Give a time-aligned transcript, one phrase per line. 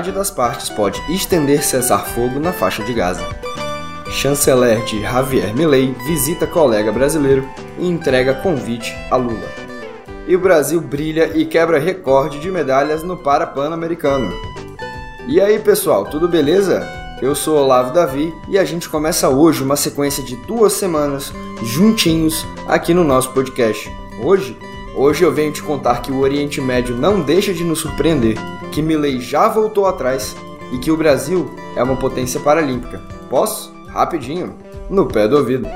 [0.00, 3.22] metade das partes pode estender cessar-fogo na faixa de Gaza.
[4.10, 7.46] Chanceler de Javier Milei visita colega brasileiro
[7.78, 9.48] e entrega convite a Lula.
[10.26, 14.32] E o Brasil brilha e quebra recorde de medalhas no Parapan-Americano.
[15.28, 16.82] E aí, pessoal, tudo beleza?
[17.20, 21.30] Eu sou Olavo Davi e a gente começa hoje uma sequência de duas semanas
[21.62, 23.90] juntinhos aqui no nosso podcast.
[24.22, 24.56] Hoje,
[24.96, 28.38] hoje eu venho te contar que o Oriente Médio não deixa de nos surpreender,
[28.70, 30.36] que Milley já voltou atrás
[30.72, 33.00] e que o Brasil é uma potência paralímpica.
[33.28, 33.74] Posso?
[33.88, 34.54] Rapidinho,
[34.88, 35.68] no pé do ouvido.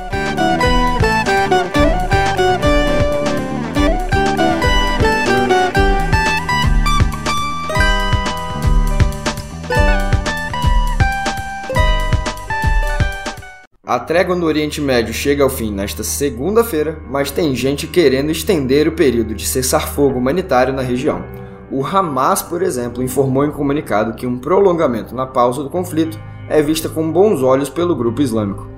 [13.86, 18.88] A trégua no Oriente Médio chega ao fim nesta segunda-feira, mas tem gente querendo estender
[18.88, 21.43] o período de cessar-fogo humanitário na região.
[21.70, 26.60] O Hamas, por exemplo, informou em comunicado que um prolongamento na pausa do conflito é
[26.60, 28.68] vista com bons olhos pelo grupo islâmico.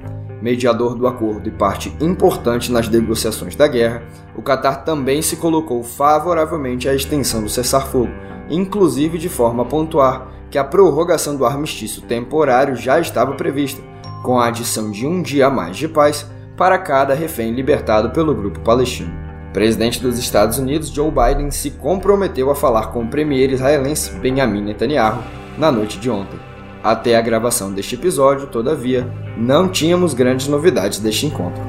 [0.41, 4.03] Mediador do acordo e parte importante nas negociações da guerra,
[4.37, 8.13] o Catar também se colocou favoravelmente à extensão do cessar-fogo,
[8.49, 13.83] inclusive de forma a pontuar que a prorrogação do armistício temporário já estava prevista
[14.23, 16.27] com a adição de um dia a mais de paz
[16.57, 19.26] para cada refém libertado pelo grupo palestino.
[19.57, 24.61] Presidente dos Estados Unidos, Joe Biden, se comprometeu a falar com o premier israelense Benjamin
[24.61, 25.23] Netanyahu
[25.57, 26.39] na noite de ontem.
[26.85, 31.63] Até a gravação deste episódio, todavia, não tínhamos grandes novidades deste encontro.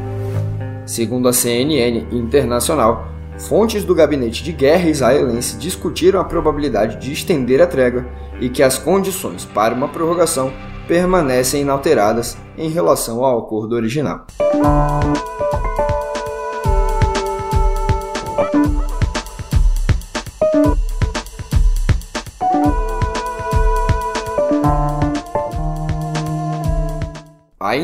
[0.86, 3.08] Segundo a CNN Internacional,
[3.40, 8.06] fontes do gabinete de guerra israelense discutiram a probabilidade de estender a trégua
[8.42, 10.52] e que as condições para uma prorrogação
[10.90, 14.28] permanecem inalteradas em relação ao acordo original.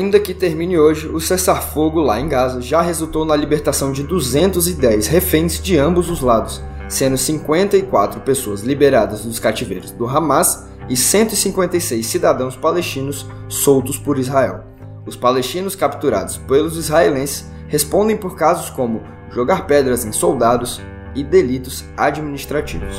[0.04, 5.06] Ainda que termine hoje, o cessar-fogo lá em Gaza já resultou na libertação de 210
[5.06, 12.06] reféns de ambos os lados, sendo 54 pessoas liberadas dos cativeiros do Hamas e 156
[12.06, 14.64] cidadãos palestinos soltos por Israel.
[15.06, 20.82] Os palestinos capturados pelos israelenses respondem por casos como jogar pedras em soldados
[21.14, 22.94] e delitos administrativos.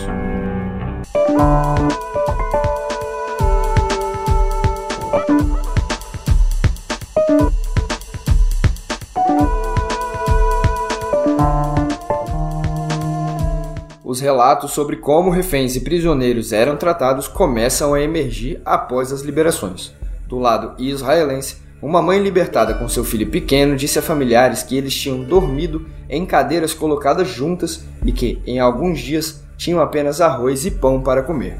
[14.15, 19.93] Os relatos sobre como reféns e prisioneiros eram tratados começam a emergir após as liberações.
[20.25, 24.95] Do lado israelense, uma mãe libertada com seu filho pequeno disse a familiares que eles
[24.95, 30.71] tinham dormido em cadeiras colocadas juntas e que, em alguns dias, tinham apenas arroz e
[30.71, 31.57] pão para comer.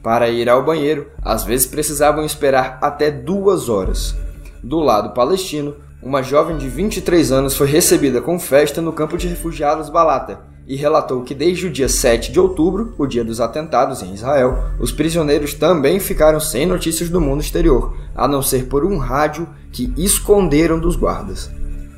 [0.00, 4.14] Para ir ao banheiro, às vezes precisavam esperar até duas horas.
[4.62, 9.26] Do lado palestino, uma jovem de 23 anos foi recebida com festa no campo de
[9.26, 14.02] refugiados Balata e relatou que desde o dia 7 de outubro, o dia dos atentados
[14.02, 18.84] em Israel, os prisioneiros também ficaram sem notícias do mundo exterior, a não ser por
[18.84, 21.50] um rádio que esconderam dos guardas.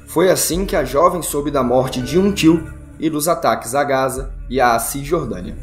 [0.07, 2.65] Foi assim que a jovem soube da morte de um tio
[3.01, 5.57] e dos ataques a Gaza e à Cisjordânia.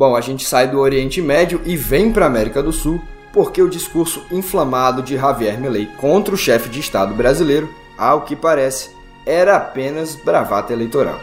[0.00, 3.02] Bom, a gente sai do Oriente Médio e vem para a América do Sul
[3.34, 7.68] porque o discurso inflamado de Javier Milei contra o chefe de Estado brasileiro,
[7.98, 8.92] ao que parece,
[9.26, 11.20] era apenas bravata eleitoral.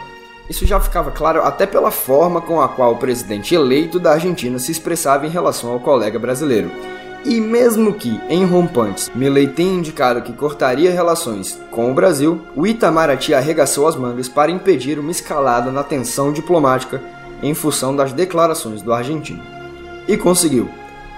[0.48, 4.60] Isso já ficava claro até pela forma com a qual o presidente eleito da Argentina
[4.60, 6.70] se expressava em relação ao colega brasileiro.
[7.24, 12.64] E mesmo que, em rompantes, Milei tenha indicado que cortaria relações com o Brasil, o
[12.64, 17.02] Itamaraty arregaçou as mangas para impedir uma escalada na tensão diplomática
[17.42, 19.42] em função das declarações do argentino.
[20.06, 20.68] E conseguiu.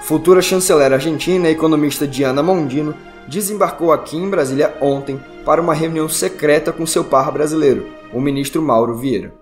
[0.02, 2.94] Futura chanceler argentina e economista Diana Mondino
[3.28, 8.60] desembarcou aqui em Brasília ontem para uma reunião secreta com seu par brasileiro, o ministro
[8.60, 9.32] Mauro Vieira.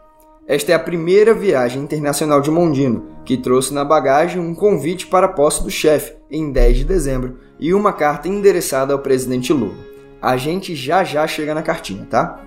[0.47, 5.27] Esta é a primeira viagem internacional de Mondino, que trouxe na bagagem um convite para
[5.27, 9.77] a posse do chefe em 10 de dezembro e uma carta endereçada ao presidente Lula.
[10.21, 12.43] A gente já já chega na cartinha, tá?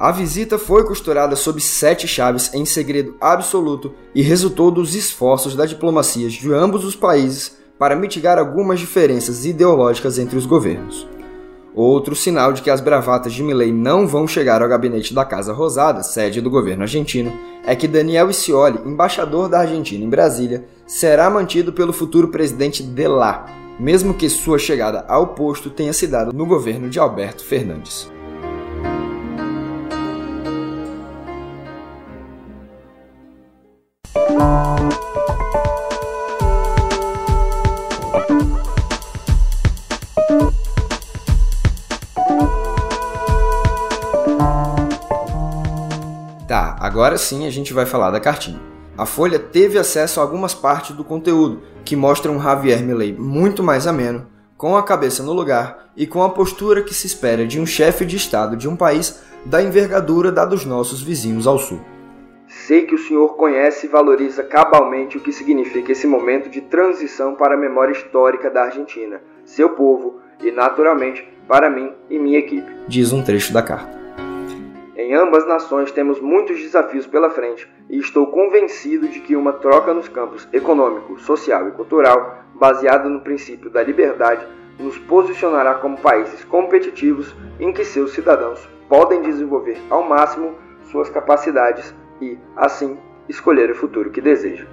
[0.00, 5.66] A visita foi costurada sob sete chaves em segredo absoluto e resultou dos esforços da
[5.66, 11.06] diplomacia de ambos os países para mitigar algumas diferenças ideológicas entre os governos.
[11.74, 15.52] Outro sinal de que as bravatas de Milley não vão chegar ao gabinete da Casa
[15.52, 21.28] Rosada, sede do governo argentino, é que Daniel Scioli, embaixador da Argentina em Brasília, será
[21.28, 23.44] mantido pelo futuro presidente de lá,
[23.78, 28.10] mesmo que sua chegada ao posto tenha se dado no governo de Alberto Fernandes.
[46.60, 48.60] Tá, agora sim a gente vai falar da cartinha.
[48.98, 53.86] A Folha teve acesso a algumas partes do conteúdo que mostram Javier Milei muito mais
[53.86, 54.26] ameno,
[54.58, 58.04] com a cabeça no lugar e com a postura que se espera de um chefe
[58.04, 61.80] de Estado de um país da envergadura da dos nossos vizinhos ao sul.
[62.46, 67.36] Sei que o senhor conhece e valoriza cabalmente o que significa esse momento de transição
[67.36, 72.70] para a memória histórica da Argentina, seu povo e, naturalmente, para mim e minha equipe,
[72.86, 73.99] diz um trecho da carta.
[75.00, 79.94] Em ambas nações temos muitos desafios pela frente e estou convencido de que uma troca
[79.94, 84.46] nos campos econômico, social e cultural, baseada no princípio da liberdade,
[84.78, 90.54] nos posicionará como países competitivos em que seus cidadãos podem desenvolver ao máximo
[90.90, 94.66] suas capacidades e, assim, escolher o futuro que desejam.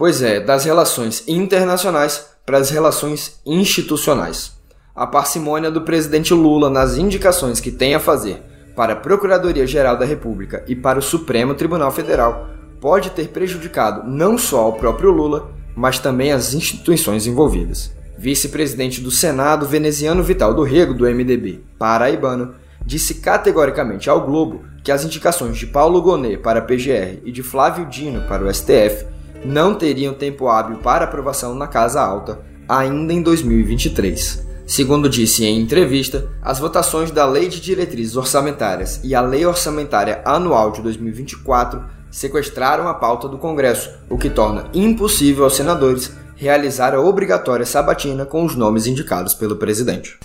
[0.00, 4.52] Pois é, das relações internacionais para as relações institucionais.
[4.96, 8.42] A parcimônia do presidente Lula nas indicações que tem a fazer
[8.74, 12.48] para a Procuradoria-Geral da República e para o Supremo Tribunal Federal
[12.80, 17.94] pode ter prejudicado não só o próprio Lula, mas também as instituições envolvidas.
[18.16, 22.54] Vice-presidente do Senado veneziano Vital do Rego, do MDB, paraibano,
[22.86, 27.42] disse categoricamente ao Globo que as indicações de Paulo Gonet para a PGR e de
[27.42, 33.12] Flávio Dino para o STF não teriam tempo hábil para aprovação na Casa Alta ainda
[33.12, 34.46] em 2023.
[34.66, 40.22] Segundo disse em entrevista, as votações da Lei de Diretrizes Orçamentárias e a Lei Orçamentária
[40.24, 46.94] Anual de 2024 sequestraram a pauta do Congresso, o que torna impossível aos senadores realizar
[46.94, 50.18] a obrigatória sabatina com os nomes indicados pelo presidente.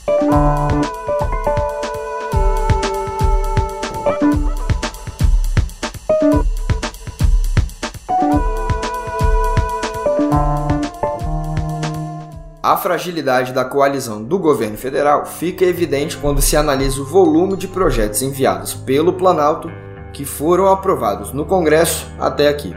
[12.75, 17.69] A fragilidade da coalizão do governo federal fica evidente quando se analisa o volume de
[17.69, 19.71] projetos enviados pelo Planalto
[20.11, 22.75] que foram aprovados no Congresso até aqui.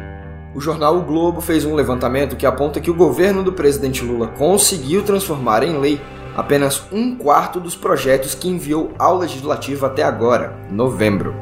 [0.54, 4.28] O jornal O Globo fez um levantamento que aponta que o governo do presidente Lula
[4.28, 6.00] conseguiu transformar em lei
[6.36, 11.34] apenas um quarto dos projetos que enviou ao legislativo até agora, novembro.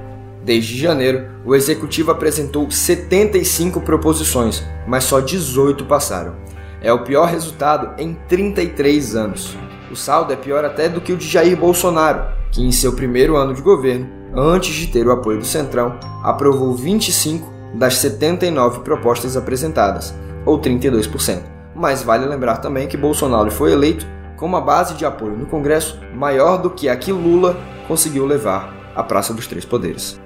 [0.43, 6.56] Desde janeiro, o executivo apresentou 75 proposições, mas só 18 passaram.
[6.87, 9.57] É o pior resultado em 33 anos.
[9.91, 13.35] O saldo é pior até do que o de Jair Bolsonaro, que em seu primeiro
[13.35, 19.37] ano de governo, antes de ter o apoio do Centrão, aprovou 25 das 79 propostas
[19.37, 21.43] apresentadas, ou 32%.
[21.75, 25.99] Mas vale lembrar também que Bolsonaro foi eleito com uma base de apoio no Congresso
[26.15, 30.21] maior do que a que Lula conseguiu levar à Praça dos Três Poderes.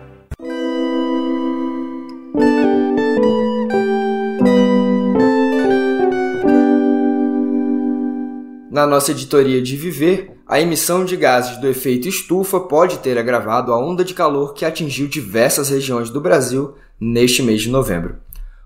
[8.80, 13.74] Na nossa editoria de Viver, a emissão de gases do efeito estufa pode ter agravado
[13.74, 18.16] a onda de calor que atingiu diversas regiões do Brasil neste mês de novembro.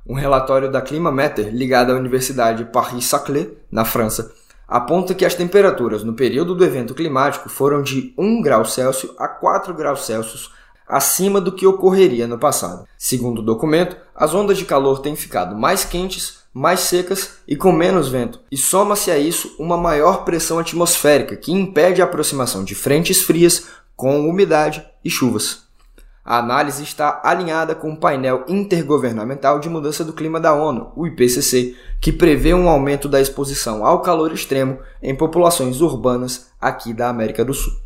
[0.06, 4.30] Um relatório da Climameter, ligado à Universidade Paris-Saclay, na França,
[4.68, 9.26] aponta que as temperaturas no período do evento climático foram de 1 grau Celsius a
[9.26, 10.52] 4 graus Celsius
[10.88, 12.86] acima do que ocorreria no passado.
[12.98, 17.72] Segundo o documento, as ondas de calor têm ficado mais quentes mais secas e com
[17.72, 22.76] menos vento, e soma-se a isso uma maior pressão atmosférica que impede a aproximação de
[22.76, 25.64] frentes frias com umidade e chuvas.
[26.24, 31.06] A análise está alinhada com o painel intergovernamental de mudança do clima da ONU, o
[31.06, 37.10] IPCC, que prevê um aumento da exposição ao calor extremo em populações urbanas aqui da
[37.10, 37.83] América do Sul.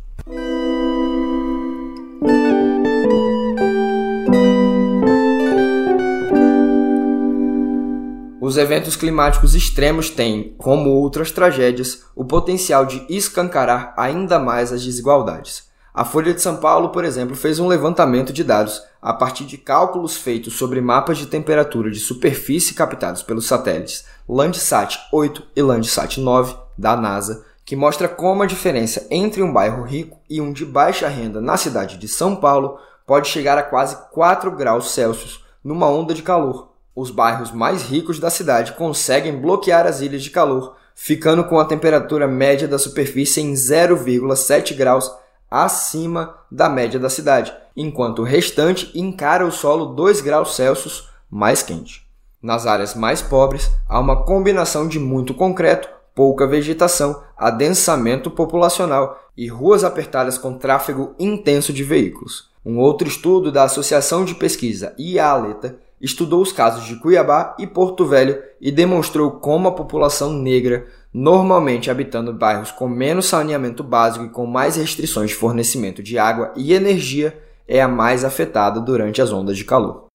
[8.49, 14.83] Os eventos climáticos extremos têm, como outras tragédias, o potencial de escancarar ainda mais as
[14.83, 15.65] desigualdades.
[15.93, 19.55] A Folha de São Paulo, por exemplo, fez um levantamento de dados a partir de
[19.55, 26.19] cálculos feitos sobre mapas de temperatura de superfície captados pelos satélites Landsat 8 e Landsat
[26.19, 30.65] 9 da NASA, que mostra como a diferença entre um bairro rico e um de
[30.65, 35.87] baixa renda na cidade de São Paulo pode chegar a quase 4 graus Celsius numa
[35.87, 40.75] onda de calor Os bairros mais ricos da cidade conseguem bloquear as ilhas de calor,
[40.95, 45.11] ficando com a temperatura média da superfície em 0,7 graus
[45.49, 51.63] acima da média da cidade, enquanto o restante encara o solo 2 graus Celsius mais
[51.63, 52.07] quente.
[52.41, 59.47] Nas áreas mais pobres, há uma combinação de muito concreto, pouca vegetação, adensamento populacional e
[59.47, 62.49] ruas apertadas com tráfego intenso de veículos.
[62.65, 68.05] Um outro estudo da Associação de Pesquisa IALETA estudou os casos de Cuiabá e Porto
[68.05, 74.29] Velho e demonstrou como a população negra, normalmente habitando bairros com menos saneamento básico e
[74.29, 77.37] com mais restrições de fornecimento de água e energia,
[77.67, 80.09] é a mais afetada durante as ondas de calor.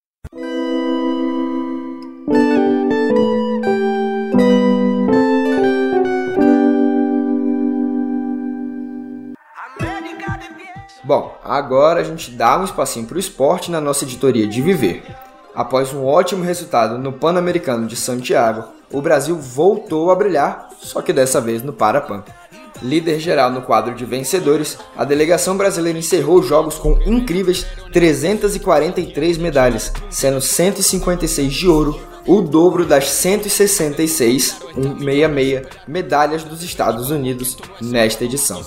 [11.05, 15.03] Bom, agora a gente dá um espacinho para o esporte na nossa editoria de Viver.
[15.55, 21.13] Após um ótimo resultado no Pan-Americano de Santiago, o Brasil voltou a brilhar, só que
[21.13, 22.23] dessa vez no Parapan.
[22.81, 29.37] Líder geral no quadro de vencedores, a delegação brasileira encerrou os jogos com incríveis 343
[29.37, 31.97] medalhas, sendo 156 de ouro,
[32.27, 38.61] o dobro das 166, 166 medalhas dos Estados Unidos nesta edição.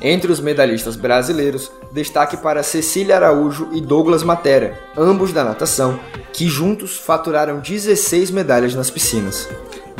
[0.00, 5.98] Entre os medalhistas brasileiros, destaque para Cecília Araújo e Douglas Matera, ambos da natação,
[6.38, 9.48] que juntos faturaram 16 medalhas nas piscinas.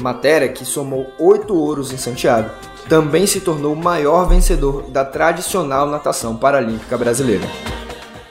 [0.01, 2.49] Matera, que somou 8 ouros em Santiago,
[2.89, 7.45] também se tornou o maior vencedor da tradicional natação paralímpica brasileira.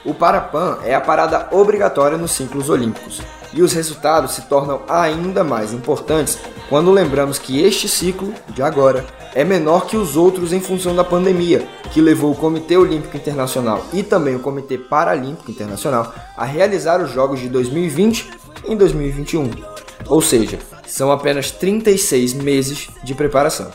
[0.06, 3.20] O Parapan é a parada obrigatória nos ciclos olímpicos,
[3.52, 6.38] e os resultados se tornam ainda mais importantes
[6.70, 9.04] quando lembramos que este ciclo, de agora,
[9.34, 13.84] é menor que os outros em função da pandemia, que levou o Comitê Olímpico Internacional
[13.92, 18.30] e também o Comitê Paralímpico Internacional a realizar os Jogos de 2020
[18.66, 19.50] em 2021.
[20.06, 23.70] Ou seja, são apenas 36 meses de preparação.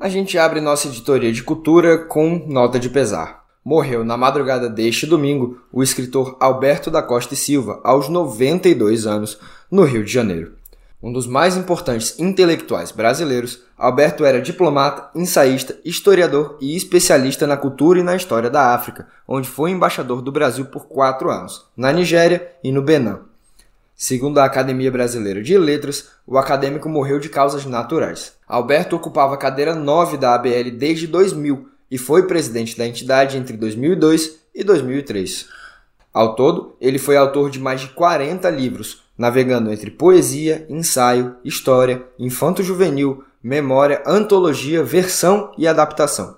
[0.00, 5.06] A gente abre nossa editoria de cultura com nota de pesar morreu na madrugada deste
[5.06, 10.52] domingo o escritor Alberto da Costa e Silva, aos 92 anos, no Rio de Janeiro.
[11.02, 17.98] Um dos mais importantes intelectuais brasileiros, Alberto era diplomata, ensaísta, historiador e especialista na cultura
[17.98, 22.52] e na história da África, onde foi embaixador do Brasil por quatro anos, na Nigéria
[22.62, 23.16] e no Benin.
[23.96, 28.34] Segundo a Academia Brasileira de Letras, o acadêmico morreu de causas naturais.
[28.46, 33.56] Alberto ocupava a cadeira 9 da ABL desde 2000 e foi presidente da entidade entre
[33.56, 35.48] 2002 e 2003.
[36.12, 42.02] Ao todo, ele foi autor de mais de 40 livros, navegando entre poesia, ensaio, história,
[42.18, 46.36] infanto-juvenil, memória, antologia, versão e adaptação.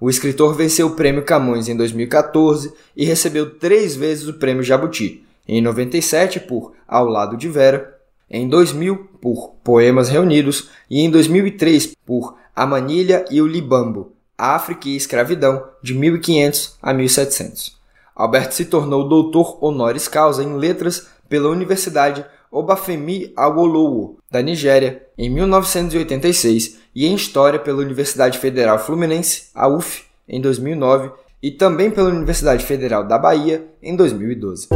[0.00, 5.24] O escritor venceu o Prêmio Camões em 2014 e recebeu três vezes o Prêmio Jabuti,
[5.46, 7.98] em 97 por Ao Lado de Vera,
[8.30, 14.88] em 2000 por Poemas Reunidos e em 2003 por A Manilha e o Libambo, África
[14.88, 17.78] e Escravidão, de 1500 a 1700.
[18.14, 25.30] Alberto se tornou doutor honoris causa em letras pela Universidade Obafemi Awolowo, da Nigéria, em
[25.30, 31.10] 1986 e em História pela Universidade Federal Fluminense, a UF, em 2009
[31.42, 34.68] e também pela Universidade Federal da Bahia, em 2012.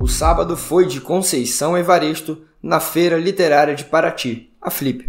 [0.00, 5.04] O sábado foi de Conceição Evaristo na Feira Literária de Paraty, a Flip,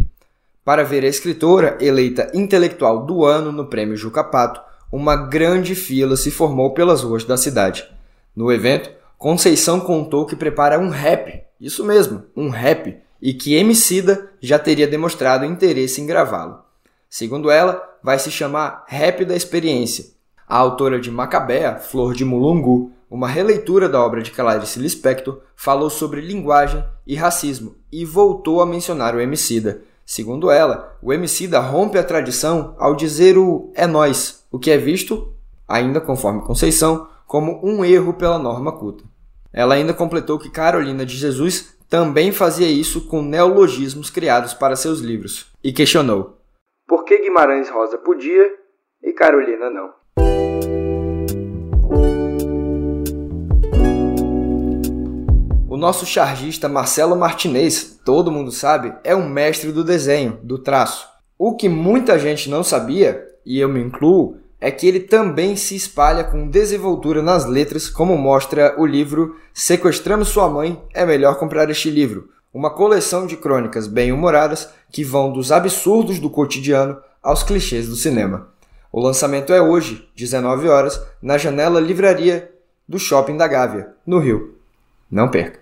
[0.64, 4.60] para ver a escritora eleita intelectual do ano no Prêmio Juca Pato,
[4.92, 7.86] uma grande fila se formou pelas ruas da cidade.
[8.34, 14.30] No evento, Conceição contou que prepara um rap, isso mesmo, um rap, e que Emicida
[14.40, 16.60] já teria demonstrado interesse em gravá-lo.
[17.08, 20.06] Segundo ela, vai se chamar Rap da Experiência.
[20.48, 25.90] A autora de Macabea, Flor de Mulungu, uma releitura da obra de Clarice Lispector, falou
[25.90, 29.82] sobre linguagem e racismo e voltou a mencionar o Emicida.
[30.06, 34.76] Segundo ela, o Emicida rompe a tradição ao dizer o é nós, o que é
[34.76, 35.34] visto,
[35.66, 39.04] ainda conforme Conceição, como um erro pela norma culta.
[39.52, 45.00] Ela ainda completou que Carolina de Jesus também fazia isso com neologismos criados para seus
[45.00, 46.40] livros e questionou:
[46.90, 48.52] por que Guimarães Rosa podia
[49.00, 50.79] e Carolina não?
[55.80, 61.08] Nosso chargista Marcelo Martinez, todo mundo sabe, é um mestre do desenho, do traço.
[61.38, 65.74] O que muita gente não sabia, e eu me incluo, é que ele também se
[65.74, 71.70] espalha com desenvoltura nas letras, como mostra o livro Sequestramos Sua Mãe, é melhor comprar
[71.70, 77.88] este livro, uma coleção de crônicas bem-humoradas que vão dos absurdos do cotidiano aos clichês
[77.88, 78.48] do cinema.
[78.92, 82.52] O lançamento é hoje, 19 horas, na Janela Livraria
[82.86, 84.58] do Shopping da Gávea, no Rio.
[85.10, 85.59] Não perca!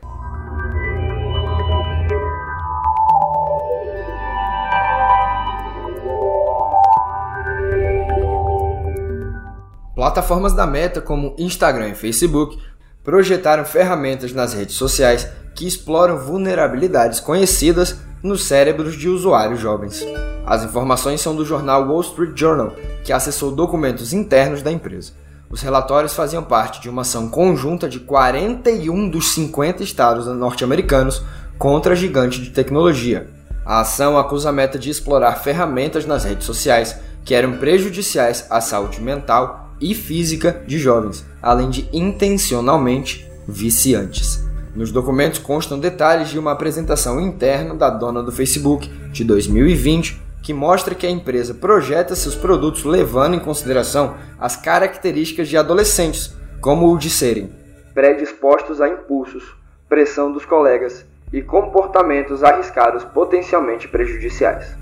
[9.99, 12.57] Plataformas da Meta, como Instagram e Facebook,
[13.02, 20.07] projetaram ferramentas nas redes sociais que exploram vulnerabilidades conhecidas nos cérebros de usuários jovens.
[20.47, 25.14] As informações são do jornal Wall Street Journal, que acessou documentos internos da empresa.
[25.50, 31.25] Os relatórios faziam parte de uma ação conjunta de 41 dos 50 estados norte-americanos
[31.59, 33.28] contra a gigante de tecnologia.
[33.67, 38.61] A ação acusa a meta de explorar ferramentas nas redes sociais que eram prejudiciais à
[38.61, 44.44] saúde mental e física de jovens, além de intencionalmente viciantes.
[44.75, 50.54] Nos documentos constam detalhes de uma apresentação interna da dona do Facebook de 2020 que
[50.54, 56.92] mostra que a empresa projeta seus produtos levando em consideração as características de adolescentes, como
[56.92, 57.50] o de serem
[57.99, 59.56] predispostos a impulsos,
[59.88, 64.76] pressão dos colegas e comportamentos arriscados potencialmente prejudiciais.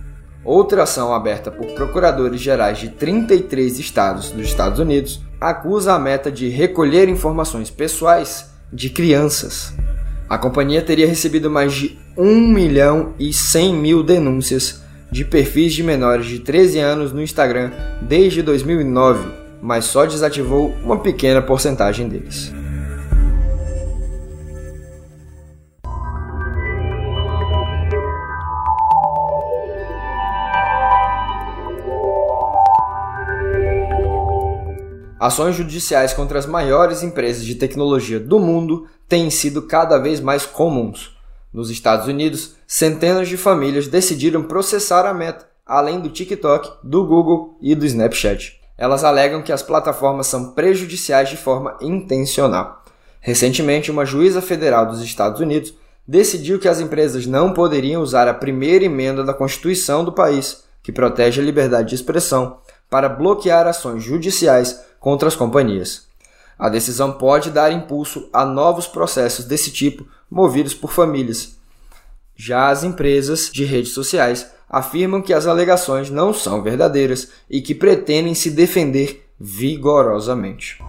[0.46, 6.30] Outra ação aberta por procuradores gerais de 33 estados dos Estados Unidos acusa a meta
[6.30, 9.74] de recolher informações pessoais de crianças.
[10.28, 15.82] A companhia teria recebido mais de 1 milhão e 100 mil denúncias de perfis de
[15.82, 19.28] menores de 13 anos no Instagram desde 2009,
[19.60, 22.52] mas só desativou uma pequena porcentagem deles.
[35.18, 40.44] Ações judiciais contra as maiores empresas de tecnologia do mundo têm sido cada vez mais
[40.44, 41.16] comuns.
[41.50, 47.56] Nos Estados Unidos, centenas de famílias decidiram processar a Meta, além do TikTok, do Google
[47.62, 48.60] e do Snapchat.
[48.76, 52.84] Elas alegam que as plataformas são prejudiciais de forma intencional.
[53.18, 55.72] Recentemente, uma juíza federal dos Estados Unidos
[56.06, 60.92] decidiu que as empresas não poderiam usar a primeira emenda da Constituição do país, que
[60.92, 62.58] protege a liberdade de expressão,
[62.90, 66.08] para bloquear ações judiciais contra as companhias.
[66.58, 71.56] A decisão pode dar impulso a novos processos desse tipo movidos por famílias.
[72.34, 77.72] Já as empresas de redes sociais afirmam que as alegações não são verdadeiras e que
[77.72, 80.82] pretendem se defender vigorosamente.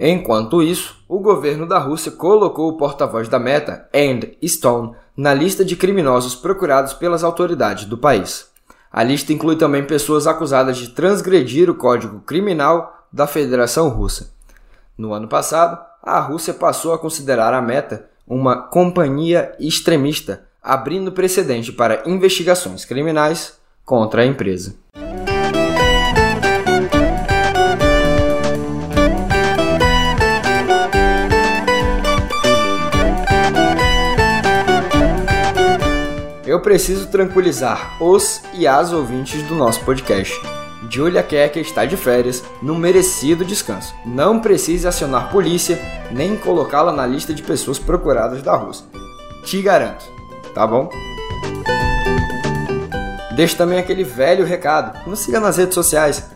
[0.00, 5.64] Enquanto isso, o governo da Rússia colocou o porta-voz da Meta, And Stone, na lista
[5.64, 8.48] de criminosos procurados pelas autoridades do país.
[8.92, 14.32] A lista inclui também pessoas acusadas de transgredir o Código Criminal da Federação Russa.
[14.96, 21.72] No ano passado, a Rússia passou a considerar a Meta uma companhia extremista, abrindo precedente
[21.72, 24.76] para investigações criminais contra a empresa.
[36.58, 40.34] Eu preciso tranquilizar os e as ouvintes do nosso podcast.
[40.90, 43.94] Julia Kecker está de férias, no merecido descanso.
[44.04, 45.78] Não precise acionar polícia,
[46.10, 48.86] nem colocá-la na lista de pessoas procuradas da Rússia.
[49.44, 50.04] Te garanto,
[50.52, 50.90] tá bom?
[53.36, 54.98] Deixe também aquele velho recado.
[55.08, 56.28] Nos siga nas redes sociais.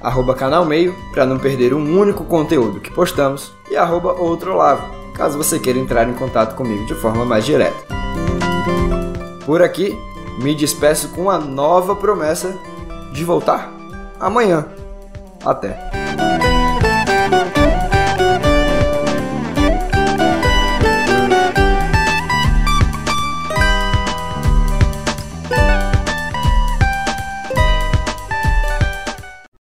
[0.00, 3.52] Arroba canal meio, para não perder um único conteúdo que postamos.
[3.70, 4.56] E arroba outro
[5.14, 7.95] caso você queira entrar em contato comigo de forma mais direta.
[9.46, 9.96] Por aqui,
[10.38, 12.52] me despeço com a nova promessa
[13.12, 13.72] de voltar
[14.18, 14.66] amanhã.
[15.44, 15.95] Até!